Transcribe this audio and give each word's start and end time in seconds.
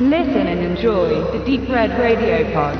Listen 0.00 0.48
and 0.48 0.60
enjoy 0.60 1.22
the 1.30 1.38
Deep 1.46 1.68
Red 1.70 1.92
Radio 1.92 2.44
Pod. 2.52 2.76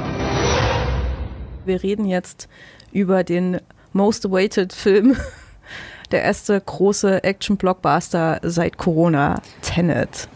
Wir 1.65 1.81
reden 1.81 2.07
jetzt 2.07 2.49
über 2.91 3.23
den 3.23 3.61
Most 3.93 4.27
Awaited 4.27 4.73
Film, 4.73 5.17
der 6.11 6.23
erste 6.23 6.61
große 6.61 7.23
Action-Blockbuster 7.23 8.41
seit 8.43 8.79
Corona, 8.79 9.41
Tenet, 9.63 10.29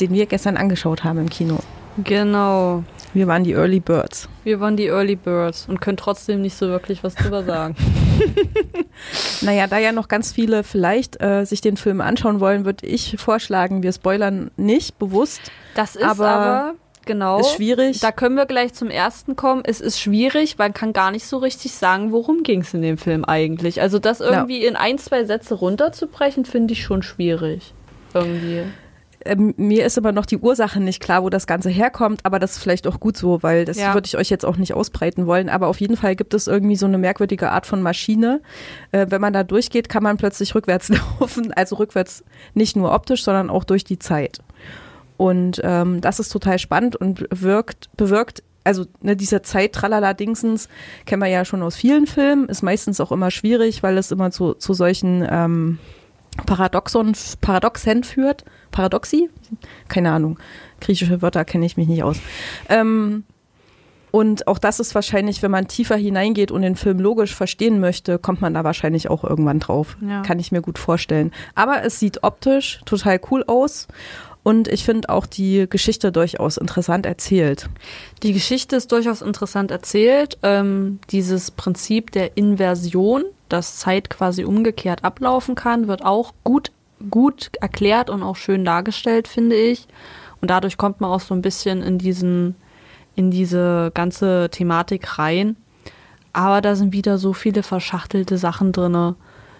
den 0.00 0.12
wir 0.12 0.26
gestern 0.26 0.56
angeschaut 0.56 1.04
haben 1.04 1.20
im 1.20 1.30
Kino. 1.30 1.60
Genau. 2.02 2.82
Wir 3.14 3.28
waren 3.28 3.44
die 3.44 3.52
Early 3.52 3.78
Birds. 3.78 4.28
Wir 4.42 4.58
waren 4.58 4.76
die 4.76 4.86
Early 4.86 5.14
Birds 5.14 5.68
und 5.68 5.80
können 5.80 5.98
trotzdem 5.98 6.42
nicht 6.42 6.56
so 6.56 6.66
wirklich 6.66 7.04
was 7.04 7.14
drüber 7.14 7.44
sagen. 7.44 7.76
naja, 9.40 9.66
da 9.66 9.78
ja 9.78 9.92
noch 9.92 10.08
ganz 10.08 10.32
viele 10.32 10.64
vielleicht 10.64 11.22
äh, 11.22 11.44
sich 11.44 11.60
den 11.60 11.76
Film 11.76 12.00
anschauen 12.00 12.40
wollen, 12.40 12.64
würde 12.64 12.86
ich 12.86 13.16
vorschlagen, 13.18 13.82
wir 13.82 13.92
spoilern 13.92 14.50
nicht 14.56 14.98
bewusst. 14.98 15.40
Das 15.74 15.96
ist 15.96 16.04
aber, 16.04 16.28
aber 16.28 16.74
genau. 17.06 17.40
Ist 17.40 17.54
schwierig. 17.54 18.00
Da 18.00 18.12
können 18.12 18.36
wir 18.36 18.46
gleich 18.46 18.74
zum 18.74 18.90
ersten 18.90 19.36
kommen. 19.36 19.62
Es 19.64 19.80
ist 19.80 20.00
schwierig, 20.00 20.58
man 20.58 20.72
kann 20.72 20.92
gar 20.92 21.10
nicht 21.10 21.26
so 21.26 21.38
richtig 21.38 21.72
sagen, 21.72 22.12
worum 22.12 22.42
ging 22.42 22.62
es 22.62 22.74
in 22.74 22.82
dem 22.82 22.98
Film 22.98 23.24
eigentlich. 23.24 23.80
Also 23.80 23.98
das 23.98 24.20
irgendwie 24.20 24.62
ja. 24.62 24.68
in 24.68 24.76
ein, 24.76 24.98
zwei 24.98 25.24
Sätze 25.24 25.54
runterzubrechen, 25.54 26.44
finde 26.44 26.72
ich 26.72 26.82
schon 26.82 27.02
schwierig. 27.02 27.74
Irgendwie. 28.14 28.64
Ähm, 29.24 29.54
mir 29.56 29.84
ist 29.84 29.98
immer 29.98 30.12
noch 30.12 30.26
die 30.26 30.38
Ursache 30.38 30.80
nicht 30.80 31.02
klar, 31.02 31.22
wo 31.22 31.30
das 31.30 31.46
Ganze 31.46 31.70
herkommt, 31.70 32.20
aber 32.24 32.38
das 32.38 32.52
ist 32.52 32.58
vielleicht 32.58 32.86
auch 32.86 33.00
gut 33.00 33.16
so, 33.16 33.42
weil 33.42 33.64
das 33.64 33.78
ja. 33.78 33.94
würde 33.94 34.06
ich 34.06 34.16
euch 34.16 34.30
jetzt 34.30 34.44
auch 34.44 34.56
nicht 34.56 34.74
ausbreiten 34.74 35.26
wollen. 35.26 35.48
Aber 35.48 35.66
auf 35.66 35.80
jeden 35.80 35.96
Fall 35.96 36.16
gibt 36.16 36.34
es 36.34 36.46
irgendwie 36.46 36.76
so 36.76 36.86
eine 36.86 36.98
merkwürdige 36.98 37.50
Art 37.50 37.66
von 37.66 37.82
Maschine. 37.82 38.40
Äh, 38.92 39.06
wenn 39.10 39.20
man 39.20 39.32
da 39.32 39.42
durchgeht, 39.42 39.88
kann 39.88 40.02
man 40.02 40.16
plötzlich 40.16 40.54
rückwärts 40.54 40.88
laufen. 41.20 41.52
Also 41.52 41.76
rückwärts 41.76 42.24
nicht 42.54 42.76
nur 42.76 42.92
optisch, 42.92 43.24
sondern 43.24 43.50
auch 43.50 43.64
durch 43.64 43.84
die 43.84 43.98
Zeit. 43.98 44.40
Und 45.16 45.60
ähm, 45.64 46.00
das 46.00 46.20
ist 46.20 46.28
total 46.28 46.58
spannend 46.60 46.94
und 46.94 47.26
wirkt, 47.30 47.90
bewirkt 47.96 48.42
also 48.68 48.84
ne, 49.00 49.16
dieser 49.16 49.42
Zeit 49.42 49.72
tralala 49.72 50.12
Dingsens 50.12 50.68
kennen 51.06 51.22
wir 51.22 51.28
ja 51.28 51.46
schon 51.46 51.62
aus 51.62 51.74
vielen 51.74 52.06
Filmen, 52.06 52.48
ist 52.50 52.62
meistens 52.62 53.00
auch 53.00 53.10
immer 53.10 53.30
schwierig, 53.30 53.82
weil 53.82 53.96
es 53.96 54.10
immer 54.10 54.30
zu, 54.30 54.52
zu 54.52 54.74
solchen 54.74 55.26
ähm, 55.28 55.78
Paradoxon, 56.46 57.12
Paradoxen 57.40 58.04
führt. 58.04 58.44
Paradoxie? 58.70 59.30
Keine 59.88 60.12
Ahnung. 60.12 60.38
Griechische 60.80 61.22
Wörter 61.22 61.44
kenne 61.44 61.66
ich 61.66 61.76
mich 61.76 61.88
nicht 61.88 62.02
aus. 62.02 62.18
Ähm, 62.68 63.24
und 64.10 64.46
auch 64.46 64.58
das 64.58 64.80
ist 64.80 64.94
wahrscheinlich, 64.94 65.42
wenn 65.42 65.50
man 65.50 65.68
tiefer 65.68 65.96
hineingeht 65.96 66.50
und 66.50 66.62
den 66.62 66.76
Film 66.76 66.98
logisch 66.98 67.34
verstehen 67.34 67.80
möchte, 67.80 68.18
kommt 68.18 68.40
man 68.40 68.54
da 68.54 68.64
wahrscheinlich 68.64 69.10
auch 69.10 69.24
irgendwann 69.24 69.60
drauf. 69.60 69.96
Ja. 70.06 70.22
Kann 70.22 70.38
ich 70.38 70.52
mir 70.52 70.62
gut 70.62 70.78
vorstellen. 70.78 71.32
Aber 71.54 71.82
es 71.84 72.00
sieht 72.00 72.22
optisch 72.22 72.80
total 72.86 73.20
cool 73.30 73.44
aus. 73.46 73.86
Und 74.42 74.68
ich 74.68 74.84
finde 74.84 75.10
auch 75.10 75.26
die 75.26 75.66
Geschichte 75.68 76.10
durchaus 76.10 76.56
interessant 76.56 77.04
erzählt. 77.04 77.68
Die 78.22 78.32
Geschichte 78.32 78.76
ist 78.76 78.92
durchaus 78.92 79.20
interessant 79.20 79.70
erzählt. 79.70 80.38
Ähm, 80.42 81.00
dieses 81.10 81.50
Prinzip 81.50 82.12
der 82.12 82.36
Inversion, 82.38 83.24
dass 83.48 83.78
Zeit 83.78 84.10
quasi 84.10 84.44
umgekehrt 84.44 85.04
ablaufen 85.04 85.54
kann, 85.54 85.88
wird 85.88 86.04
auch 86.04 86.32
gut, 86.44 86.72
gut 87.10 87.50
erklärt 87.60 88.10
und 88.10 88.22
auch 88.22 88.36
schön 88.36 88.64
dargestellt, 88.64 89.28
finde 89.28 89.56
ich. 89.56 89.86
Und 90.40 90.50
dadurch 90.50 90.76
kommt 90.76 91.00
man 91.00 91.10
auch 91.10 91.20
so 91.20 91.34
ein 91.34 91.42
bisschen 91.42 91.82
in 91.82 91.98
diesen, 91.98 92.54
in 93.16 93.30
diese 93.30 93.90
ganze 93.94 94.48
Thematik 94.50 95.18
rein. 95.18 95.56
Aber 96.32 96.60
da 96.60 96.76
sind 96.76 96.92
wieder 96.92 97.18
so 97.18 97.32
viele 97.32 97.62
verschachtelte 97.62 98.38
Sachen 98.38 98.72
drinne 98.72 99.16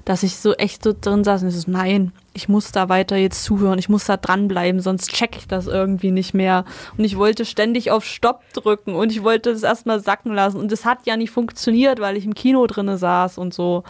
dass 0.08 0.22
ich 0.22 0.38
so 0.38 0.54
echt 0.54 0.82
so 0.82 0.94
drin 0.98 1.22
saß 1.22 1.42
und 1.42 1.50
ich 1.50 1.60
so, 1.60 1.70
nein, 1.70 2.12
ich 2.32 2.48
muss 2.48 2.72
da 2.72 2.88
weiter 2.88 3.16
jetzt 3.16 3.44
zuhören, 3.44 3.78
ich 3.78 3.90
muss 3.90 4.06
da 4.06 4.16
dranbleiben, 4.16 4.80
sonst 4.80 5.12
check 5.12 5.36
ich 5.36 5.46
das 5.46 5.66
irgendwie 5.66 6.12
nicht 6.12 6.32
mehr. 6.32 6.64
Und 6.96 7.04
ich 7.04 7.18
wollte 7.18 7.44
ständig 7.44 7.90
auf 7.90 8.06
Stopp 8.06 8.40
drücken 8.54 8.94
und 8.94 9.12
ich 9.12 9.22
wollte 9.22 9.50
es 9.50 9.64
erstmal 9.64 10.00
sacken 10.00 10.32
lassen. 10.32 10.58
Und 10.58 10.72
es 10.72 10.86
hat 10.86 11.00
ja 11.04 11.18
nicht 11.18 11.30
funktioniert, 11.30 12.00
weil 12.00 12.16
ich 12.16 12.24
im 12.24 12.32
Kino 12.32 12.66
drinne 12.66 12.96
saß 12.96 13.36
und 13.36 13.52
so. 13.52 13.84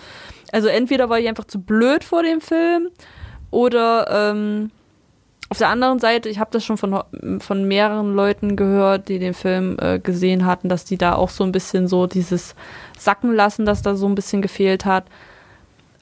Also 0.50 0.66
entweder 0.66 1.08
war 1.08 1.20
ich 1.20 1.28
einfach 1.28 1.44
zu 1.44 1.60
blöd 1.60 2.02
vor 2.02 2.24
dem 2.24 2.40
Film 2.40 2.88
oder 3.52 4.32
ähm, 4.32 4.72
auf 5.50 5.58
der 5.58 5.68
anderen 5.68 6.00
Seite, 6.00 6.28
ich 6.28 6.40
habe 6.40 6.50
das 6.50 6.64
schon 6.64 6.78
von, 6.78 7.00
von 7.38 7.68
mehreren 7.68 8.16
Leuten 8.16 8.56
gehört, 8.56 9.08
die 9.08 9.20
den 9.20 9.34
Film 9.34 9.76
äh, 9.80 10.00
gesehen 10.00 10.46
hatten, 10.46 10.68
dass 10.68 10.84
die 10.84 10.98
da 10.98 11.14
auch 11.14 11.30
so 11.30 11.44
ein 11.44 11.52
bisschen 11.52 11.86
so 11.86 12.08
dieses 12.08 12.56
Sacken 12.98 13.32
lassen, 13.32 13.66
dass 13.66 13.82
da 13.82 13.94
so 13.94 14.08
ein 14.08 14.16
bisschen 14.16 14.42
gefehlt 14.42 14.84
hat. 14.84 15.04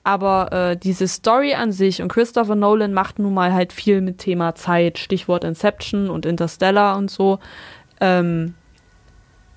Aber 0.06 0.52
äh, 0.52 0.76
diese 0.76 1.08
Story 1.08 1.54
an 1.54 1.72
sich 1.72 2.00
und 2.00 2.06
Christopher 2.06 2.54
Nolan 2.54 2.92
macht 2.92 3.18
nun 3.18 3.34
mal 3.34 3.52
halt 3.52 3.72
viel 3.72 4.00
mit 4.00 4.18
Thema 4.18 4.54
Zeit, 4.54 4.98
Stichwort 4.98 5.42
Inception 5.42 6.10
und 6.10 6.24
Interstellar 6.24 6.96
und 6.96 7.10
so. 7.10 7.40
Ähm, 8.00 8.54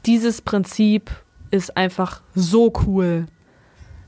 dieses 0.07 0.41
Prinzip 0.41 1.11
ist 1.51 1.77
einfach 1.77 2.21
so 2.33 2.73
cool. 2.87 3.27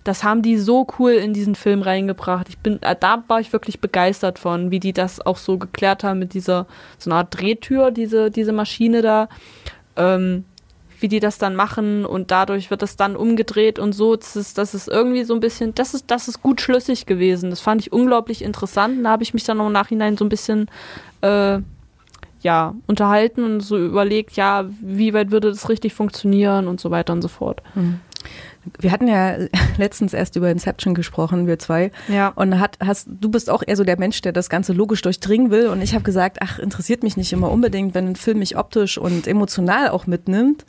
Das 0.03 0.24
haben 0.24 0.41
die 0.41 0.57
so 0.57 0.88
cool 0.97 1.12
in 1.12 1.34
diesen 1.34 1.53
Film 1.53 1.84
reingebracht. 1.84 2.50
Ich 2.50 2.58
bin, 2.58 2.81
äh, 2.81 2.96
da 3.00 3.23
war 3.28 3.40
ich 3.40 3.53
wirklich 3.53 3.79
begeistert 3.79 4.40
von, 4.40 4.72
wie 4.72 4.79
die 4.79 4.94
das 4.94 5.23
auch 5.23 5.38
so 5.38 5.59
geklärt 5.59 6.03
haben 6.03 6.18
mit 6.18 6.34
dieser 6.34 6.66
so 6.97 7.12
einer 7.12 7.19
Art 7.19 7.40
Drehtür, 7.40 7.91
diese, 7.91 8.31
diese 8.31 8.52
Maschine 8.52 9.03
da. 9.03 9.29
Ähm, 9.96 10.46
wie 11.01 11.07
die 11.07 11.19
das 11.19 11.38
dann 11.38 11.56
machen 11.56 12.06
und 12.06 12.31
dadurch 12.31 12.69
wird 12.69 12.81
das 12.81 12.95
dann 12.95 13.16
umgedreht 13.16 13.79
und 13.79 13.94
so. 13.94 14.16
Das 14.16 14.35
ist, 14.35 14.57
das 14.57 14.73
ist 14.73 14.88
irgendwie 14.88 15.23
so 15.23 15.34
ein 15.34 15.39
bisschen, 15.39 15.73
das 15.75 15.94
ist, 15.94 16.06
das 16.12 16.28
ist 16.28 16.41
gut 16.41 16.62
schlüssig 16.62 17.06
gewesen. 17.06 17.50
Das 17.50 17.59
fand 17.59 17.81
ich 17.81 17.91
unglaublich 17.91 18.44
interessant. 18.44 19.03
Da 19.03 19.09
habe 19.09 19.23
ich 19.23 19.34
mich 19.34 19.44
dann 19.44 19.59
im 19.59 19.72
Nachhinein 19.72 20.17
so 20.17 20.25
ein 20.25 20.29
bisschen 20.29 20.69
äh, 21.22 21.59
ja, 22.41 22.73
unterhalten 22.88 23.44
und 23.44 23.61
so 23.61 23.78
überlegt, 23.78 24.34
ja, 24.34 24.66
wie 24.81 25.13
weit 25.13 25.31
würde 25.31 25.50
das 25.50 25.69
richtig 25.69 25.94
funktionieren 25.94 26.67
und 26.67 26.79
so 26.79 26.91
weiter 26.91 27.13
und 27.13 27.22
so 27.22 27.28
fort. 27.28 27.61
Mhm. 27.75 28.00
Wir 28.79 28.91
hatten 28.91 29.07
ja 29.07 29.35
letztens 29.77 30.13
erst 30.13 30.35
über 30.35 30.49
Inception 30.49 30.94
gesprochen, 30.94 31.47
wir 31.47 31.59
zwei. 31.59 31.91
Ja. 32.07 32.29
Und 32.29 32.59
hat, 32.59 32.77
hast, 32.83 33.07
du 33.09 33.29
bist 33.29 33.49
auch 33.49 33.63
eher 33.66 33.75
so 33.75 33.83
der 33.83 33.99
Mensch, 33.99 34.22
der 34.22 34.31
das 34.31 34.49
Ganze 34.49 34.73
logisch 34.73 35.01
durchdringen 35.01 35.51
will. 35.51 35.67
Und 35.67 35.81
ich 35.81 35.94
habe 35.94 36.03
gesagt, 36.03 36.38
ach, 36.41 36.59
interessiert 36.59 37.03
mich 37.03 37.17
nicht 37.17 37.33
immer 37.33 37.51
unbedingt, 37.51 37.94
wenn 37.94 38.09
ein 38.09 38.16
Film 38.16 38.39
mich 38.39 38.57
optisch 38.57 38.97
und 38.97 39.27
emotional 39.27 39.89
auch 39.89 40.07
mitnimmt. 40.07 40.66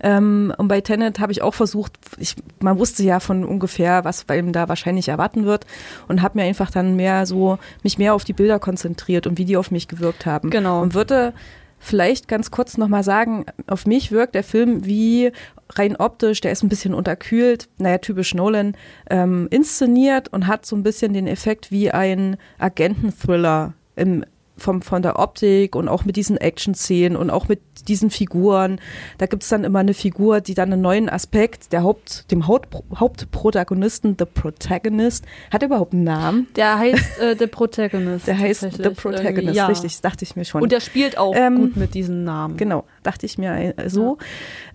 Ähm, 0.00 0.52
und 0.56 0.68
bei 0.68 0.80
Tenet 0.80 1.18
habe 1.18 1.32
ich 1.32 1.42
auch 1.42 1.54
versucht, 1.54 1.92
ich, 2.18 2.36
man 2.60 2.78
wusste 2.78 3.02
ja 3.02 3.20
von 3.20 3.44
ungefähr, 3.44 4.04
was 4.04 4.24
bei 4.24 4.38
ihm 4.38 4.52
da 4.52 4.68
wahrscheinlich 4.68 5.08
erwarten 5.08 5.44
wird 5.44 5.66
und 6.06 6.22
habe 6.22 6.38
mir 6.38 6.44
einfach 6.44 6.70
dann 6.70 6.96
mehr 6.96 7.26
so, 7.26 7.58
mich 7.82 7.98
mehr 7.98 8.14
auf 8.14 8.24
die 8.24 8.32
Bilder 8.32 8.58
konzentriert 8.58 9.26
und 9.26 9.38
wie 9.38 9.44
die 9.44 9.56
auf 9.56 9.70
mich 9.70 9.88
gewirkt 9.88 10.26
haben. 10.26 10.50
Genau. 10.50 10.80
Und 10.80 10.94
würde 10.94 11.32
vielleicht 11.78 12.28
ganz 12.28 12.50
kurz 12.50 12.76
nochmal 12.76 13.04
sagen, 13.04 13.46
auf 13.66 13.86
mich 13.86 14.12
wirkt 14.12 14.34
der 14.34 14.44
Film 14.44 14.84
wie 14.84 15.32
rein 15.70 15.96
optisch, 15.96 16.40
der 16.40 16.52
ist 16.52 16.62
ein 16.62 16.68
bisschen 16.68 16.94
unterkühlt, 16.94 17.68
naja, 17.78 17.98
typisch 17.98 18.34
Nolan, 18.34 18.76
ähm, 19.10 19.48
inszeniert 19.50 20.28
und 20.28 20.46
hat 20.46 20.66
so 20.66 20.76
ein 20.76 20.82
bisschen 20.82 21.12
den 21.12 21.26
Effekt 21.26 21.70
wie 21.70 21.90
ein 21.90 22.36
Agenten-Thriller 22.58 23.74
im 23.96 24.24
vom, 24.58 24.82
von 24.82 25.02
der 25.02 25.18
Optik 25.18 25.74
und 25.74 25.88
auch 25.88 26.04
mit 26.04 26.16
diesen 26.16 26.36
Action-Szenen 26.36 27.16
und 27.16 27.30
auch 27.30 27.48
mit 27.48 27.60
diesen 27.88 28.10
Figuren. 28.10 28.80
Da 29.18 29.26
gibt 29.26 29.42
es 29.42 29.48
dann 29.48 29.64
immer 29.64 29.78
eine 29.78 29.94
Figur, 29.94 30.40
die 30.40 30.54
dann 30.54 30.72
einen 30.72 30.82
neuen 30.82 31.08
Aspekt, 31.08 31.72
der 31.72 31.82
Haupt, 31.82 32.30
dem 32.30 32.46
Haupt, 32.46 32.68
Hauptprotagonisten, 32.94 34.16
The 34.18 34.24
Protagonist, 34.26 35.24
hat 35.52 35.62
er 35.62 35.68
überhaupt 35.68 35.92
einen 35.92 36.04
Namen? 36.04 36.48
Der 36.56 36.78
heißt 36.78 37.20
äh, 37.20 37.36
The 37.38 37.46
Protagonist. 37.46 38.26
Der 38.26 38.38
heißt 38.38 38.60
The 38.60 38.90
Protagonist, 38.90 39.56
ja. 39.56 39.66
richtig, 39.66 40.00
dachte 40.00 40.24
ich 40.24 40.36
mir 40.36 40.44
schon. 40.44 40.62
Und 40.62 40.72
der 40.72 40.80
spielt 40.80 41.18
auch 41.18 41.34
ähm, 41.34 41.56
gut 41.56 41.76
mit 41.76 41.94
diesem 41.94 42.24
Namen. 42.24 42.56
Genau, 42.56 42.84
dachte 43.02 43.26
ich 43.26 43.38
mir 43.38 43.74
äh, 43.78 43.88
so. 43.88 44.18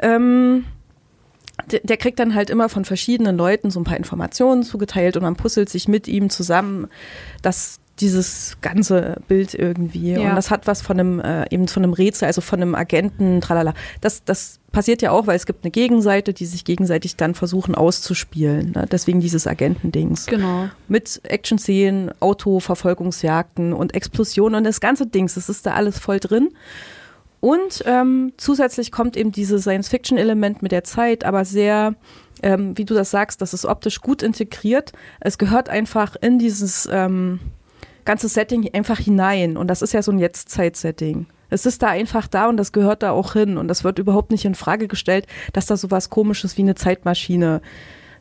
Ja. 0.02 0.16
Ähm, 0.16 0.66
der, 1.72 1.82
der 1.84 1.98
kriegt 1.98 2.20
dann 2.20 2.36
halt 2.36 2.50
immer 2.50 2.68
von 2.68 2.84
verschiedenen 2.84 3.38
Leuten 3.38 3.70
so 3.70 3.80
ein 3.80 3.84
paar 3.84 3.98
Informationen 3.98 4.64
zugeteilt 4.64 5.16
und 5.18 5.24
man 5.24 5.36
puzzelt 5.36 5.70
sich 5.70 5.88
mit 5.88 6.08
ihm 6.08 6.30
zusammen, 6.30 6.88
dass 7.42 7.80
dieses 8.00 8.58
ganze 8.62 9.22
Bild 9.28 9.54
irgendwie. 9.54 10.14
Ja. 10.14 10.30
Und 10.30 10.36
das 10.36 10.50
hat 10.50 10.66
was 10.66 10.82
von 10.82 11.00
einem, 11.00 11.20
äh, 11.20 11.46
eben 11.52 11.68
von 11.68 11.84
einem 11.84 11.94
Rätsel, 11.94 12.26
also 12.26 12.42
von 12.42 12.62
einem 12.62 12.74
Agenten, 12.74 13.40
tralala. 13.40 13.74
Das, 14.02 14.24
das 14.24 14.60
passiert 14.72 15.04
ja 15.04 15.12
auch, 15.12 15.28
weil 15.28 15.36
es 15.36 15.46
gibt 15.46 15.64
eine 15.64 15.72
Gegenseite, 15.72 16.34
die 16.34 16.48
sich 16.48 16.66
gegenseitig 16.66 17.16
dann 17.18 17.36
versuchen 17.36 17.76
auszuspielen. 17.76 18.72
Ne? 18.72 18.88
Deswegen 18.92 19.20
dieses 19.20 19.46
Agentendings. 19.46 20.26
Genau. 20.26 20.70
Mit 20.88 21.22
Action-Szenen, 21.24 22.12
Autoverfolgungsjagden 22.20 23.74
und 23.74 23.94
Explosionen 23.94 24.56
und 24.56 24.64
das 24.64 24.82
ganze 24.82 25.06
Dings, 25.06 25.36
das 25.36 25.48
ist 25.48 25.66
da 25.66 25.74
alles 25.74 26.00
voll 26.00 26.20
drin. 26.20 26.50
Und 27.40 27.84
ähm, 27.86 28.32
zusätzlich 28.38 28.92
kommt 28.92 29.18
eben 29.18 29.32
dieses 29.32 29.64
Science-Fiction-Element 29.64 30.64
mit 30.64 30.72
der 30.72 30.84
Zeit, 30.84 31.26
aber 31.26 31.46
sehr, 31.46 31.94
ähm, 32.42 32.76
wie 32.78 32.86
du 32.86 32.96
das 32.96 33.12
sagst, 33.12 33.42
das 33.42 33.54
ist 33.54 33.66
optisch 33.66 34.02
gut 34.02 34.24
integriert. 34.24 34.94
Es 35.20 35.38
gehört 35.38 35.70
einfach 35.70 36.16
in 36.22 36.40
dieses 36.40 36.88
ähm, 36.92 37.42
ganze 38.06 38.28
Setting 38.28 38.70
einfach 38.74 39.00
hinein. 39.00 39.58
Und 39.58 39.68
das 39.68 39.82
ist 39.82 39.94
ja 39.94 40.02
so 40.02 40.12
ein 40.12 40.20
Jetztzeit-Setting. 40.20 41.28
Es 41.50 41.66
ist 41.66 41.84
da 41.84 41.90
einfach 41.90 42.28
da 42.28 42.50
und 42.50 42.58
das 42.58 42.72
gehört 42.72 43.04
da 43.04 43.12
auch 43.12 43.34
hin. 43.34 43.58
Und 43.58 43.68
das 43.68 43.84
wird 43.84 44.00
überhaupt 44.00 44.32
nicht 44.32 44.46
in 44.46 44.56
Frage 44.56 44.88
gestellt, 44.88 45.28
dass 45.54 45.68
da 45.68 45.78
so 45.78 45.92
was 45.92 46.10
komisches 46.10 46.58
wie 46.58 46.64
eine 46.64 46.76
Zeitmaschine 46.76 47.62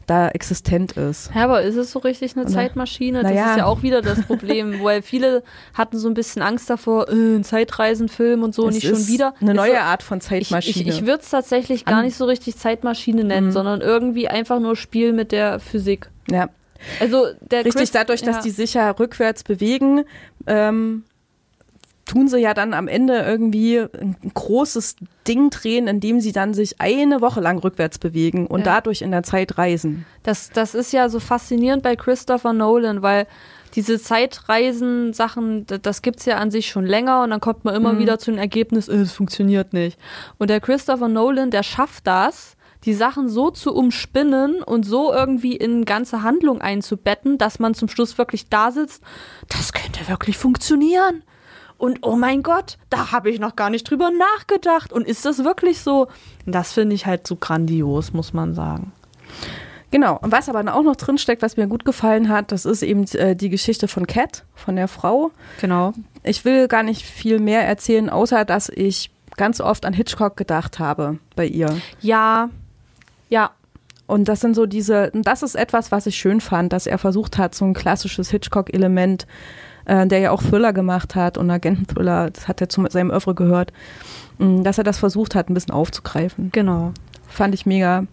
da 0.07 0.29
existent 0.29 0.93
ist. 0.93 1.31
Ja, 1.35 1.45
aber 1.45 1.63
ist 1.63 1.77
es 1.77 1.93
so 1.93 1.99
richtig 1.99 2.37
eine 2.37 2.47
Zeitmaschine? 2.47 3.23
Das 3.23 3.33
ja. 3.33 3.51
ist 3.53 3.59
ja 3.59 3.67
auch 3.67 3.83
wieder 3.83 4.03
das 4.03 4.23
Problem, 4.27 4.83
weil 4.83 5.03
viele 5.03 5.43
hatten 5.75 5.99
so 5.99 6.09
ein 6.09 6.15
bisschen 6.15 6.43
Angst 6.43 6.69
davor, 6.69 7.09
äh, 7.09 7.13
ein 7.13 7.45
Zeitreisenfilm 7.45 8.43
und 8.43 8.55
so, 8.55 8.69
es 8.69 8.75
nicht 8.75 8.87
schon 8.87 9.07
wieder. 9.07 9.35
Eine 9.41 9.53
ist 9.53 9.57
neue 9.57 9.73
so, 9.73 9.79
Art 9.79 10.03
von 10.03 10.21
Zeitmaschine. 10.21 10.83
Ich, 10.83 10.89
ich, 10.89 11.01
ich 11.03 11.07
würde 11.07 11.23
es 11.23 11.31
tatsächlich 11.31 11.85
gar 11.85 12.03
nicht 12.03 12.17
so 12.17 12.25
richtig 12.25 12.57
Zeitmaschine 12.57 13.25
nennen, 13.25 13.49
mhm. 13.49 13.53
sondern 13.53 13.81
irgendwie 13.81 14.29
einfach 14.29 14.61
nur 14.61 14.77
Spiel 14.77 15.13
mit 15.13 15.33
der 15.33 15.61
Physik. 15.61 16.11
Ja. 16.31 16.49
Also 17.01 17.27
Richtig, 17.51 17.75
Chris, 17.75 17.91
dadurch, 17.93 18.23
dass 18.23 18.37
ja. 18.37 18.43
die 18.43 18.51
sich 18.51 18.75
ja 18.75 18.91
rückwärts 18.91 19.45
bewegen, 19.45 20.05
ähm, 20.47 21.05
tun 22.05 22.29
sie 22.29 22.39
ja 22.41 22.53
dann 22.53 22.75
am 22.75 22.89
Ende 22.89 23.21
irgendwie 23.21 23.79
ein 23.79 24.17
großes 24.35 24.97
Ding 25.27 25.51
drehen, 25.51 25.87
indem 25.87 26.21
sie 26.21 26.33
dann 26.33 26.53
sich 26.53 26.81
eine 26.81 27.21
Woche 27.21 27.41
lang 27.41 27.59
rückwärts 27.59 27.99
bewegen 27.99 28.47
und 28.47 28.61
Ja. 28.61 28.65
dadurch 28.77 29.03
in 29.03 29.13
der 29.13 29.23
Zeit 29.23 29.57
reisen. 29.57 30.05
Das, 30.23 30.51
das 30.51 30.75
ist 30.75 30.93
ja 30.93 31.09
so 31.09 31.21
faszinierend 31.21 31.83
bei 31.83 31.97
Christopher 31.97 32.53
Nolan, 32.53 33.03
weil 33.03 33.27
diese 33.75 33.99
Zeitreisen-Sachen, 33.99 35.67
das 35.83 36.03
gibt's 36.03 36.27
ja 36.27 36.37
an 36.37 36.51
sich 36.51 36.69
schon 36.69 36.85
länger 36.85 37.23
und 37.23 37.31
dann 37.31 37.41
kommt 37.41 37.65
man 37.65 37.75
immer 37.75 37.99
wieder 37.99 38.19
zu 38.19 38.31
dem 38.31 38.39
Ergebnis, 38.39 38.89
äh, 38.89 38.97
es 38.97 39.13
funktioniert 39.13 39.73
nicht. 39.73 39.99
Und 40.39 40.51
der 40.51 40.61
Christopher 40.61 41.09
Nolan, 41.09 41.51
der 41.51 41.63
schafft 41.63 42.07
das, 42.07 42.57
die 42.85 42.95
Sachen 42.95 43.29
so 43.29 43.51
zu 43.51 43.75
umspinnen 43.75 44.63
und 44.63 44.85
so 44.85 45.13
irgendwie 45.13 45.57
in 45.57 45.85
ganze 45.85 46.23
Handlung 46.23 46.61
einzubetten, 46.61 47.39
dass 47.39 47.59
man 47.59 47.75
zum 47.75 47.89
Schluss 47.89 48.19
wirklich 48.19 48.49
da 48.49 48.71
sitzt, 48.71 49.03
das 49.49 49.73
könnte 49.73 50.09
wirklich 50.09 50.39
funktionieren. 50.39 51.23
Und 51.79 51.99
oh 52.03 52.15
mein 52.15 52.45
Gott, 52.45 52.79
da 52.91 53.11
habe 53.11 53.31
ich 53.31 53.41
noch 53.41 53.57
gar 53.57 53.69
nicht 53.69 53.91
drüber 53.91 54.11
nachgedacht. 54.11 54.93
Und 54.93 55.07
ist 55.07 55.25
das 55.25 55.43
wirklich 55.43 55.81
so? 55.81 56.07
Das 56.47 56.73
finde 56.73 56.95
ich 56.95 57.07
halt 57.07 57.27
so 57.27 57.35
grandios, 57.35 58.13
muss 58.13 58.33
man 58.33 58.55
sagen. 58.55 58.93
Genau. 59.91 60.17
Und 60.17 60.31
was 60.31 60.49
aber 60.49 60.75
auch 60.75 60.83
noch 60.83 60.95
drinsteckt, 60.95 61.43
was 61.43 61.57
mir 61.57 61.67
gut 61.67 61.85
gefallen 61.85 62.29
hat, 62.29 62.53
das 62.53 62.65
ist 62.67 62.83
eben 62.83 63.05
äh, 63.15 63.35
die 63.35 63.49
Geschichte 63.49 63.89
von 63.89 64.07
Cat, 64.07 64.45
von 64.55 64.77
der 64.77 64.87
Frau. 64.87 65.33
Genau. 65.61 65.93
Ich 66.23 66.45
will 66.45 66.69
gar 66.69 66.85
nicht 66.85 67.03
viel 67.03 67.41
mehr 67.41 67.67
erzählen, 67.67 68.11
außer 68.11 68.45
dass 68.45 68.69
ich 68.69 69.11
ganz 69.37 69.61
oft 69.61 69.85
an 69.85 69.93
Hitchcock 69.93 70.37
gedacht 70.37 70.79
habe 70.79 71.19
bei 71.35 71.47
ihr. 71.47 71.77
Ja, 72.01 72.49
ja, 73.33 73.51
Und 74.07 74.29
das 74.29 74.41
sind 74.41 74.55
so 74.55 74.67
diese, 74.67 75.11
das 75.15 75.43
ist 75.43 75.55
etwas, 75.55 75.91
was 75.91 76.07
ich 76.07 76.17
schön 76.17 76.41
fand, 76.41 76.73
dass 76.73 76.87
er 76.87 76.99
versucht 76.99 77.39
hat, 77.39 77.55
so 77.55 77.65
ein 77.65 77.73
klassisches 77.73 78.31
Hitchcock-Element, 78.31 79.27
äh, 79.87 80.07
der 80.07 80.19
ja 80.19 80.31
auch 80.33 80.43
Thriller 80.43 80.73
gemacht 80.73 81.15
hat 81.15 81.39
und 81.39 81.51
Agenten-Thriller, 81.51 82.31
das 82.31 82.47
hat 82.47 82.61
er 82.61 82.69
zu 82.69 82.85
seinem 82.91 83.11
Oeuvre 83.11 83.35
gehört, 83.35 83.73
mh, 84.39 84.63
dass 84.65 84.77
er 84.79 84.85
das 84.85 84.99
versucht 84.99 85.35
hat, 85.35 85.49
ein 85.49 85.55
bisschen 85.55 85.73
aufzugreifen. 85.75 86.51
genau. 86.53 86.93
Fand 87.29 87.55
ich 87.55 87.65
mega. 87.65 88.05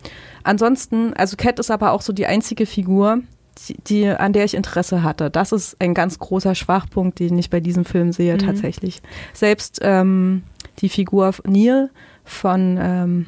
Ansonsten, 0.43 1.13
also 1.15 1.35
Cat 1.35 1.59
ist 1.59 1.69
aber 1.71 1.91
auch 1.91 2.01
so 2.01 2.13
die 2.13 2.25
einzige 2.25 2.65
Figur, 2.65 3.19
die, 3.67 3.75
die, 3.85 4.07
an 4.07 4.31
der 4.31 4.45
ich 4.45 4.53
Interesse 4.53 5.03
hatte. 5.03 5.29
Das 5.29 5.51
ist 5.51 5.75
ein 5.81 5.93
ganz 5.93 6.17
großer 6.19 6.55
Schwachpunkt, 6.55 7.19
den 7.19 7.37
ich 7.37 7.49
bei 7.49 7.59
diesem 7.59 7.83
Film 7.83 8.13
sehe, 8.13 8.35
Mhm. 8.35 8.39
tatsächlich. 8.39 9.01
Selbst 9.33 9.79
ähm, 9.81 10.43
die 10.79 10.87
Figur 10.87 11.33
Neil 11.45 11.89
von 12.23 12.77
ähm, 12.81 13.25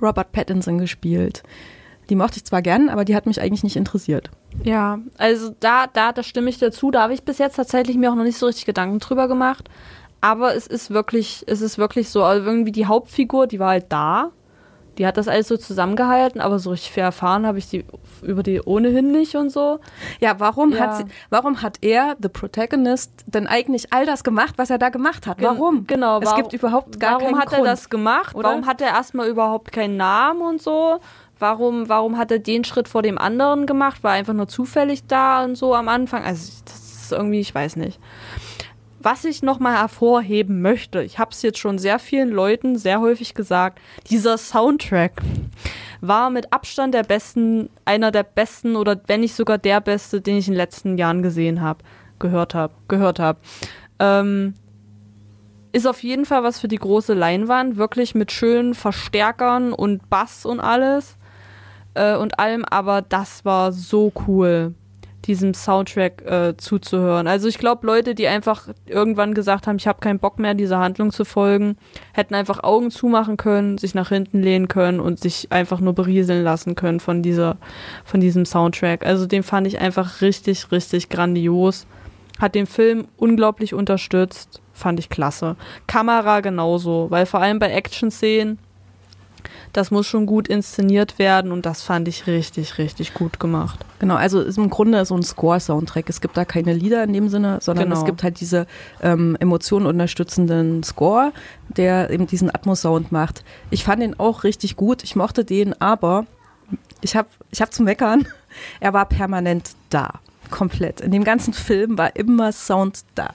Robert 0.00 0.32
Pattinson 0.32 0.78
gespielt. 0.78 1.42
Die 2.08 2.14
mochte 2.14 2.38
ich 2.38 2.44
zwar 2.44 2.62
gern, 2.62 2.88
aber 2.88 3.04
die 3.04 3.14
hat 3.14 3.26
mich 3.26 3.40
eigentlich 3.40 3.64
nicht 3.64 3.76
interessiert. 3.76 4.30
Ja, 4.64 4.98
also 5.18 5.54
da, 5.60 5.86
da, 5.86 6.12
da 6.12 6.22
stimme 6.22 6.48
ich 6.48 6.58
dazu. 6.58 6.90
Da 6.90 7.02
habe 7.02 7.14
ich 7.14 7.22
bis 7.22 7.38
jetzt 7.38 7.56
tatsächlich 7.56 7.96
mir 7.96 8.10
auch 8.10 8.16
noch 8.16 8.24
nicht 8.24 8.38
so 8.38 8.46
richtig 8.46 8.64
Gedanken 8.64 8.98
drüber 8.98 9.28
gemacht. 9.28 9.68
Aber 10.20 10.54
es 10.54 10.66
ist 10.66 10.90
wirklich, 10.90 11.44
es 11.46 11.60
ist 11.60 11.78
wirklich 11.78 12.08
so, 12.08 12.24
also 12.24 12.44
irgendwie 12.44 12.72
die 12.72 12.86
Hauptfigur, 12.86 13.46
die 13.46 13.58
war 13.58 13.70
halt 13.70 13.86
da. 13.90 14.32
Die 14.98 15.06
hat 15.06 15.16
das 15.16 15.28
alles 15.28 15.48
so 15.48 15.56
zusammengehalten, 15.56 16.40
aber 16.40 16.58
so 16.58 16.70
richtig 16.70 16.90
viel 16.90 17.04
erfahren 17.04 17.46
habe 17.46 17.58
ich 17.58 17.68
die 17.70 17.84
über 18.22 18.42
die 18.42 18.60
ohnehin 18.60 19.12
nicht 19.12 19.36
und 19.36 19.50
so. 19.50 19.78
Ja, 20.20 20.40
warum, 20.40 20.72
Ja. 20.72 20.80
Hat, 20.80 20.96
sie, 20.96 21.04
warum 21.30 21.62
hat 21.62 21.78
er, 21.82 22.16
the 22.20 22.28
Protagonist, 22.28 23.12
denn 23.26 23.46
eigentlich 23.46 23.92
all 23.92 24.06
das 24.06 24.24
gemacht, 24.24 24.54
was 24.56 24.70
er 24.70 24.78
da 24.78 24.88
gemacht 24.88 25.26
hat? 25.28 25.40
Warum? 25.40 25.86
Genau. 25.86 26.18
Es 26.20 26.26
warum- 26.26 26.40
gibt 26.42 26.52
überhaupt 26.52 26.98
gar 26.98 27.12
Warum 27.12 27.26
keinen 27.26 27.38
hat 27.38 27.48
Grund. 27.50 27.60
er 27.66 27.70
das 27.70 27.88
gemacht? 27.88 28.34
oder? 28.34 28.48
Warum 28.48 28.66
hat 28.66 28.80
er 28.80 28.88
erstmal 28.88 29.28
überhaupt 29.28 29.70
keinen 29.72 29.96
Namen 29.96 30.42
und 30.42 30.60
so? 30.60 30.98
Warum, 31.38 31.88
warum 31.88 32.18
hat 32.18 32.32
er 32.32 32.40
den 32.40 32.64
Schritt 32.64 32.88
vor 32.88 33.02
dem 33.02 33.16
anderen 33.16 33.66
gemacht? 33.66 34.02
War 34.02 34.14
er 34.14 34.18
einfach 34.18 34.34
nur 34.34 34.48
zufällig 34.48 35.06
da 35.06 35.44
und 35.44 35.54
so 35.54 35.72
am 35.76 35.88
Anfang? 35.88 36.24
Also, 36.24 36.50
das 36.64 36.74
ist 37.02 37.12
irgendwie, 37.12 37.38
ich 37.38 37.54
weiß 37.54 37.76
nicht. 37.76 38.00
Was 39.00 39.24
ich 39.24 39.42
nochmal 39.42 39.78
hervorheben 39.78 40.60
möchte, 40.60 41.02
ich 41.02 41.18
habe 41.18 41.30
es 41.30 41.42
jetzt 41.42 41.58
schon 41.58 41.78
sehr 41.78 41.98
vielen 42.00 42.30
Leuten 42.30 42.76
sehr 42.76 43.00
häufig 43.00 43.34
gesagt, 43.34 43.80
dieser 44.10 44.38
Soundtrack 44.38 45.22
war 46.00 46.30
mit 46.30 46.52
Abstand 46.52 46.94
der 46.94 47.04
besten, 47.04 47.70
einer 47.84 48.10
der 48.10 48.24
besten 48.24 48.74
oder 48.74 49.00
wenn 49.06 49.20
nicht 49.20 49.34
sogar 49.34 49.58
der 49.58 49.80
beste, 49.80 50.20
den 50.20 50.38
ich 50.38 50.48
in 50.48 50.54
den 50.54 50.58
letzten 50.58 50.98
Jahren 50.98 51.22
gesehen 51.22 51.60
habe, 51.60 51.84
gehört 52.18 52.54
habe, 52.54 52.74
gehört 52.88 53.20
habe. 53.20 53.38
Ähm, 54.00 54.54
ist 55.72 55.86
auf 55.86 56.02
jeden 56.02 56.24
Fall 56.24 56.42
was 56.42 56.58
für 56.58 56.68
die 56.68 56.76
große 56.76 57.14
Leinwand, 57.14 57.76
wirklich 57.76 58.14
mit 58.14 58.32
schönen 58.32 58.74
Verstärkern 58.74 59.72
und 59.72 60.10
Bass 60.10 60.44
und 60.44 60.58
alles 60.60 61.16
äh, 61.94 62.16
und 62.16 62.38
allem, 62.40 62.64
aber 62.64 63.02
das 63.02 63.44
war 63.44 63.72
so 63.72 64.12
cool, 64.26 64.74
diesem 65.28 65.52
Soundtrack 65.52 66.22
äh, 66.22 66.56
zuzuhören. 66.56 67.26
Also 67.26 67.48
ich 67.48 67.58
glaube, 67.58 67.86
Leute, 67.86 68.14
die 68.14 68.26
einfach 68.26 68.68
irgendwann 68.86 69.34
gesagt 69.34 69.66
haben, 69.66 69.76
ich 69.76 69.86
habe 69.86 70.00
keinen 70.00 70.18
Bock 70.18 70.38
mehr, 70.38 70.54
dieser 70.54 70.78
Handlung 70.78 71.12
zu 71.12 71.24
folgen, 71.26 71.76
hätten 72.14 72.34
einfach 72.34 72.64
Augen 72.64 72.90
zumachen 72.90 73.36
können, 73.36 73.76
sich 73.76 73.94
nach 73.94 74.08
hinten 74.08 74.42
lehnen 74.42 74.68
können 74.68 75.00
und 75.00 75.20
sich 75.20 75.52
einfach 75.52 75.80
nur 75.80 75.92
berieseln 75.92 76.42
lassen 76.42 76.74
können 76.74 76.98
von 76.98 77.22
dieser, 77.22 77.58
von 78.04 78.20
diesem 78.20 78.46
Soundtrack. 78.46 79.04
Also 79.04 79.26
den 79.26 79.42
fand 79.42 79.66
ich 79.66 79.78
einfach 79.78 80.22
richtig, 80.22 80.72
richtig 80.72 81.10
grandios. 81.10 81.86
Hat 82.40 82.54
den 82.54 82.66
Film 82.66 83.06
unglaublich 83.16 83.74
unterstützt. 83.74 84.62
Fand 84.72 84.98
ich 84.98 85.10
klasse. 85.10 85.56
Kamera 85.86 86.40
genauso, 86.40 87.10
weil 87.10 87.26
vor 87.26 87.40
allem 87.40 87.58
bei 87.58 87.70
Action-Szenen, 87.70 88.58
das 89.72 89.90
muss 89.90 90.06
schon 90.06 90.26
gut 90.26 90.48
inszeniert 90.48 91.18
werden 91.18 91.52
und 91.52 91.66
das 91.66 91.82
fand 91.82 92.08
ich 92.08 92.26
richtig, 92.26 92.78
richtig 92.78 93.14
gut 93.14 93.40
gemacht. 93.40 93.78
Genau, 93.98 94.14
also 94.14 94.40
ist 94.40 94.58
im 94.58 94.70
Grunde 94.70 95.04
so 95.04 95.14
ein 95.16 95.22
Score-Soundtrack. 95.22 96.08
Es 96.08 96.20
gibt 96.20 96.36
da 96.36 96.44
keine 96.44 96.72
Lieder 96.72 97.02
in 97.04 97.12
dem 97.12 97.28
Sinne, 97.28 97.58
sondern 97.60 97.88
Genau. 97.88 97.98
es 97.98 98.04
gibt 98.04 98.22
halt 98.22 98.40
diese 98.40 98.66
ähm, 99.02 99.36
Emotionen 99.40 99.86
unterstützenden 99.86 100.82
Score, 100.82 101.32
der 101.68 102.10
eben 102.10 102.26
diesen 102.26 102.48
Atmos-Sound 102.54 103.12
macht. 103.12 103.44
Ich 103.70 103.84
fand 103.84 104.02
den 104.02 104.18
auch 104.18 104.44
richtig 104.44 104.76
gut. 104.76 105.04
Ich 105.04 105.16
mochte 105.16 105.44
den, 105.44 105.80
aber 105.80 106.26
ich 107.00 107.16
habe 107.16 107.28
ich 107.50 107.60
hab 107.60 107.72
zu 107.72 107.82
meckern. 107.82 108.26
Er 108.80 108.92
war 108.92 109.06
permanent 109.06 109.70
da. 109.90 110.14
Komplett. 110.50 111.00
In 111.00 111.10
dem 111.12 111.24
ganzen 111.24 111.52
Film 111.52 111.98
war 111.98 112.16
immer 112.16 112.52
Sound 112.52 113.00
da. 113.14 113.30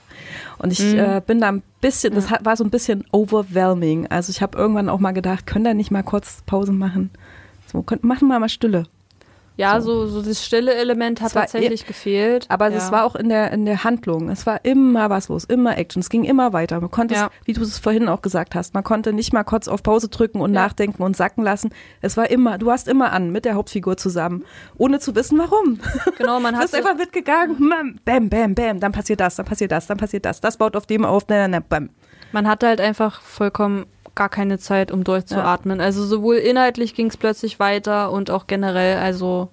Und 0.58 0.72
ich 0.72 0.80
Mhm. 0.80 1.00
äh, 1.00 1.22
bin 1.26 1.40
da 1.42 1.50
ein 1.52 1.64
bisschen, 1.82 2.14
das 2.16 2.30
hat, 2.30 2.46
war 2.46 2.56
so 2.58 2.64
ein 2.64 2.70
bisschen 2.70 3.04
overwhelming. 3.12 4.08
Also 4.08 4.30
ich 4.32 4.42
habe 4.42 4.58
irgendwann 4.58 4.90
auch 4.90 5.00
mal 5.00 5.12
gedacht, 5.12 5.46
können 5.46 5.66
da 5.66 5.74
nicht 5.74 5.92
mal 5.92 6.04
kurz 6.04 6.42
Pause 6.46 6.72
machen? 6.72 7.10
So, 7.72 7.82
könnt, 7.82 8.04
machen 8.04 8.28
wir 8.28 8.40
mal 8.40 8.50
Stille. 8.50 8.84
Ja, 9.56 9.82
so, 9.82 10.08
so 10.08 10.22
das 10.24 10.44
stille 10.44 10.74
Element 10.74 11.22
hat 11.22 11.34
tatsächlich 11.34 11.86
gefehlt. 11.86 12.46
Aber 12.50 12.70
ja. 12.70 12.78
es 12.78 12.92
war 12.92 13.06
auch 13.06 13.16
in 13.16 13.30
der, 13.30 13.52
in 13.52 13.66
der 13.66 13.84
Handlung. 13.84 14.30
Es 14.30 14.48
war 14.48 14.66
immer 14.66 15.10
was 15.12 15.28
los, 15.30 15.44
immer 15.44 15.78
Action. 15.78 16.00
Es 16.00 16.10
ging 16.10 16.24
immer 16.24 16.54
weiter. 16.54 16.82
Man 16.82 16.90
konnte 16.90 17.14
Ja. 17.14 17.26
es, 17.42 17.48
wie 17.48 17.54
du 17.54 17.62
es 17.62 17.78
vorhin 17.78 18.08
auch 18.08 18.22
gesagt 18.24 18.56
hast, 18.56 18.74
man 18.74 18.84
konnte 18.84 19.14
nicht 19.14 19.32
mal 19.32 19.44
kurz 19.44 19.68
auf 19.68 19.84
Pause 19.84 20.10
drücken 20.10 20.42
und 20.42 20.54
Ja. 20.56 20.62
nachdenken 20.64 21.04
und 21.04 21.16
sacken 21.16 21.44
lassen. 21.44 21.70
Es 22.02 22.18
war 22.18 22.32
immer, 22.32 22.58
du 22.58 22.72
hast 22.72 22.88
immer 22.88 23.12
an 23.12 23.32
mit 23.32 23.46
der 23.46 23.54
Hauptfigur 23.54 23.96
zusammen, 23.98 24.44
ohne 24.78 25.00
zu 25.00 25.16
wissen, 25.16 25.38
warum. 25.38 25.80
Genau, 26.18 26.40
man 26.40 26.54
Du 26.56 26.60
hat 26.60 26.72
bist 26.72 26.76
einfach 26.76 26.98
mitgegangen, 26.98 27.58
hm, 27.58 28.00
bam, 28.04 28.30
bam, 28.30 28.56
bam, 28.56 28.80
dann 28.80 28.92
passiert 28.92 29.20
das, 29.20 29.36
dann 29.36 29.46
passiert 29.46 29.72
das, 29.72 29.86
dann 29.86 29.98
passiert 29.98 30.26
das. 30.26 30.42
Das 30.42 30.58
baut 30.58 30.76
auf 30.76 30.88
dem 30.88 31.06
auf, 31.06 31.26
na, 31.28 31.48
na, 31.48 31.48
na, 31.48 31.60
bam. 31.60 31.90
Man 32.32 32.48
hatte 32.48 32.66
halt 32.68 32.82
einfach 32.82 33.22
vollkommen 33.22 33.86
gar 34.16 34.30
keine 34.30 34.60
Zeit, 34.60 34.92
um 34.92 35.04
durchzuatmen. 35.04 35.82
Also 35.82 36.06
sowohl 36.06 36.36
inhaltlich 36.36 36.94
ging 36.96 37.08
es 37.08 37.18
plötzlich 37.18 37.60
weiter 37.60 38.12
und 38.12 38.30
auch 38.32 38.48
generell, 38.48 38.98
also 38.98 39.50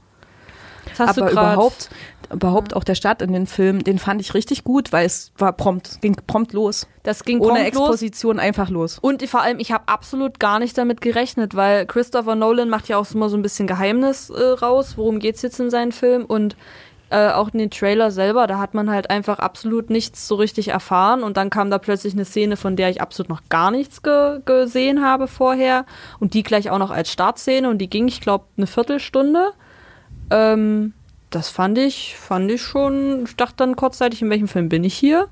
das 0.88 0.98
hast 1.00 1.18
Aber 1.18 1.28
du 1.28 1.34
grad- 1.34 1.54
überhaupt, 1.54 1.90
überhaupt 2.32 2.74
auch 2.76 2.84
der 2.84 2.94
Start 2.94 3.22
in 3.22 3.32
den 3.32 3.46
Film, 3.46 3.84
den 3.84 3.98
fand 3.98 4.20
ich 4.20 4.34
richtig 4.34 4.64
gut, 4.64 4.92
weil 4.92 5.06
es 5.06 5.32
war 5.38 5.52
prompt, 5.52 6.00
ging 6.00 6.16
prompt 6.26 6.52
los. 6.52 6.86
das 7.02 7.24
ging 7.24 7.40
Ohne 7.40 7.60
prompt 7.60 7.74
los. 7.74 7.82
Exposition 7.88 8.38
einfach 8.38 8.70
los. 8.70 8.98
Und 9.00 9.22
vor 9.28 9.42
allem, 9.42 9.58
ich 9.60 9.72
habe 9.72 9.84
absolut 9.86 10.38
gar 10.40 10.58
nicht 10.58 10.76
damit 10.78 11.00
gerechnet, 11.00 11.54
weil 11.54 11.86
Christopher 11.86 12.34
Nolan 12.34 12.68
macht 12.68 12.88
ja 12.88 12.98
auch 12.98 13.06
immer 13.12 13.28
so 13.28 13.36
ein 13.36 13.42
bisschen 13.42 13.66
Geheimnis 13.66 14.30
äh, 14.30 14.42
raus, 14.42 14.94
worum 14.96 15.18
geht's 15.18 15.42
jetzt 15.42 15.58
in 15.60 15.70
seinen 15.70 15.92
Film 15.92 16.24
und 16.24 16.56
äh, 17.10 17.30
auch 17.30 17.48
in 17.52 17.58
den 17.58 17.70
Trailer 17.70 18.10
selber, 18.10 18.46
da 18.46 18.58
hat 18.58 18.74
man 18.74 18.90
halt 18.90 19.10
einfach 19.10 19.38
absolut 19.38 19.90
nichts 19.90 20.28
so 20.28 20.36
richtig 20.36 20.68
erfahren 20.68 21.22
und 21.22 21.36
dann 21.36 21.50
kam 21.50 21.70
da 21.70 21.78
plötzlich 21.78 22.14
eine 22.14 22.24
Szene, 22.24 22.56
von 22.56 22.76
der 22.76 22.88
ich 22.90 23.00
absolut 23.00 23.28
noch 23.28 23.42
gar 23.48 23.70
nichts 23.70 24.02
ge 24.02 24.40
gesehen 24.44 25.04
habe 25.04 25.26
vorher 25.26 25.84
und 26.20 26.34
die 26.34 26.42
gleich 26.42 26.70
auch 26.70 26.78
noch 26.78 26.90
als 26.90 27.10
Startszene 27.10 27.68
und 27.68 27.78
die 27.78 27.90
ging, 27.90 28.08
ich 28.08 28.20
glaube, 28.20 28.44
eine 28.56 28.66
Viertelstunde. 28.66 29.52
Ähm, 30.30 30.94
das 31.30 31.48
fand 31.48 31.78
ich, 31.78 32.16
fand 32.16 32.50
ich 32.50 32.62
schon, 32.62 33.24
ich 33.24 33.36
dachte 33.36 33.56
dann 33.58 33.76
kurzzeitig, 33.76 34.22
in 34.22 34.30
welchem 34.30 34.48
Film 34.48 34.68
bin 34.68 34.84
ich 34.84 34.94
hier? 34.94 35.28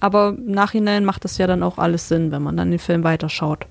Aber 0.00 0.28
im 0.28 0.52
Nachhinein 0.52 1.04
macht 1.04 1.24
das 1.24 1.38
ja 1.38 1.46
dann 1.46 1.62
auch 1.62 1.78
alles 1.78 2.08
Sinn, 2.08 2.30
wenn 2.30 2.42
man 2.42 2.56
dann 2.56 2.70
den 2.70 2.78
Film 2.78 3.04
weiterschaut. 3.04 3.66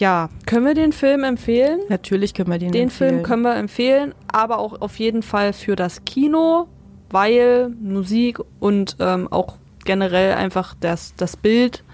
Ja, 0.00 0.28
können 0.46 0.66
wir 0.66 0.74
den 0.74 0.92
Film 0.92 1.22
empfehlen? 1.22 1.80
Natürlich 1.88 2.34
können 2.34 2.50
wir 2.50 2.58
den, 2.58 2.72
den 2.72 2.84
empfehlen. 2.84 3.10
Den 3.10 3.16
Film 3.18 3.22
können 3.22 3.42
wir 3.42 3.54
empfehlen, 3.56 4.14
aber 4.26 4.58
auch 4.58 4.80
auf 4.80 4.98
jeden 4.98 5.22
Fall 5.22 5.52
für 5.52 5.76
das 5.76 6.04
Kino, 6.04 6.66
weil 7.10 7.68
Musik 7.80 8.40
und 8.58 8.96
ähm, 8.98 9.28
auch 9.30 9.56
generell 9.84 10.34
einfach 10.34 10.74
das, 10.80 11.14
das 11.16 11.36
Bild 11.36 11.84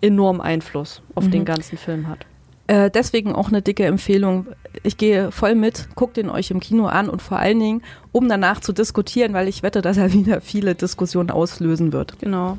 enorm 0.00 0.40
Einfluss 0.40 1.02
auf 1.14 1.24
mhm. 1.24 1.30
den 1.30 1.44
ganzen 1.44 1.78
Film 1.78 2.08
hat. 2.08 2.26
Äh, 2.70 2.88
deswegen 2.88 3.34
auch 3.34 3.48
eine 3.48 3.62
dicke 3.62 3.84
Empfehlung. 3.84 4.46
Ich 4.84 4.96
gehe 4.96 5.32
voll 5.32 5.56
mit, 5.56 5.88
guckt 5.96 6.16
den 6.16 6.30
euch 6.30 6.52
im 6.52 6.60
Kino 6.60 6.86
an 6.86 7.10
und 7.10 7.20
vor 7.20 7.40
allen 7.40 7.58
Dingen, 7.58 7.82
um 8.12 8.28
danach 8.28 8.60
zu 8.60 8.72
diskutieren, 8.72 9.32
weil 9.32 9.48
ich 9.48 9.64
wette, 9.64 9.82
dass 9.82 9.96
er 9.96 10.12
wieder 10.12 10.40
viele 10.40 10.76
Diskussionen 10.76 11.30
auslösen 11.30 11.92
wird. 11.92 12.20
Genau. 12.20 12.58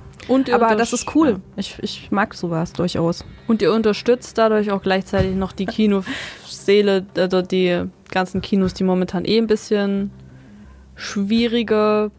Aber 0.52 0.76
das 0.76 0.92
ist 0.92 1.16
cool. 1.16 1.30
Ja. 1.30 1.40
Ich, 1.56 1.78
ich 1.82 2.12
mag 2.12 2.34
sowas 2.34 2.74
durchaus. 2.74 3.24
Und 3.48 3.62
ihr 3.62 3.72
unterstützt 3.72 4.38
dadurch 4.38 4.70
auch 4.72 4.82
gleichzeitig 4.82 5.34
noch 5.34 5.54
die 5.54 5.66
Kinoseele, 5.66 7.06
also 7.16 7.42
die 7.42 7.86
ganzen 8.12 8.42
Kinos, 8.42 8.74
die 8.74 8.84
momentan 8.84 9.24
eh 9.24 9.38
ein 9.38 9.48
bisschen 9.48 10.12
schwierige, 10.96 12.12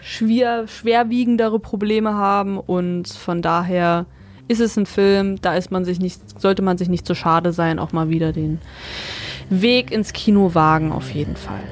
schwer, 0.00 0.68
schwerwiegendere 0.68 1.58
Probleme 1.58 2.14
haben 2.14 2.56
und 2.56 3.08
von 3.08 3.42
daher 3.42 4.06
ist 4.48 4.60
es 4.60 4.76
ein 4.76 4.86
Film, 4.86 5.40
da 5.40 5.54
ist 5.54 5.70
man 5.70 5.84
sich 5.84 6.00
nicht, 6.00 6.40
sollte 6.40 6.62
man 6.62 6.78
sich 6.78 6.88
nicht 6.88 7.06
so 7.06 7.14
schade 7.14 7.52
sein, 7.52 7.78
auch 7.78 7.92
mal 7.92 8.08
wieder 8.08 8.32
den 8.32 8.60
Weg 9.50 9.90
ins 9.90 10.12
Kino 10.12 10.54
wagen, 10.54 10.92
auf 10.92 11.10
jeden 11.10 11.36
Fall. 11.36 11.62